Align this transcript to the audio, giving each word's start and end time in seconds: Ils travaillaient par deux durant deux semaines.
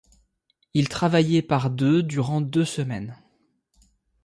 Ils 0.73 0.89
travaillaient 0.89 1.43
par 1.43 1.69
deux 1.69 2.01
durant 2.01 2.41
deux 2.41 2.65
semaines. 2.65 3.15